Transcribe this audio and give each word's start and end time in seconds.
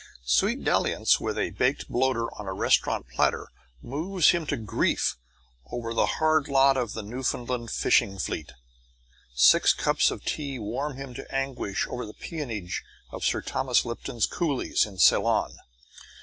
Sweet 0.25 0.63
dalliance 0.63 1.19
with 1.19 1.37
a 1.37 1.51
baked 1.51 1.87
bloater 1.87 2.33
on 2.39 2.47
a 2.47 2.53
restaurant 2.53 3.07
platter 3.07 3.49
moves 3.83 4.29
him 4.31 4.47
to 4.47 4.57
grief 4.57 5.15
over 5.71 5.93
the 5.93 6.07
hard 6.17 6.47
lot 6.47 6.75
of 6.75 6.93
the 6.93 7.03
Newfoundland 7.03 7.69
fishing 7.69 8.17
fleet. 8.17 8.53
Six 9.35 9.73
cups 9.73 10.09
of 10.09 10.25
tea 10.25 10.57
warm 10.57 10.97
him 10.97 11.13
to 11.13 11.31
anguish 11.31 11.85
over 11.87 12.07
the 12.07 12.15
peonage 12.15 12.83
of 13.11 13.23
Sir 13.23 13.43
Thomas 13.43 13.85
Lipton's 13.85 14.25
coolies 14.25 14.87
in 14.87 14.97
Ceylon. 14.97 15.57